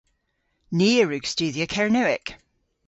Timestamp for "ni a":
0.77-1.05